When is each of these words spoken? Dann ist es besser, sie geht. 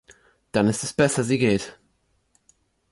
Dann 0.51 0.67
ist 0.67 0.83
es 0.83 0.93
besser, 0.93 1.23
sie 1.23 1.37
geht. 1.37 1.77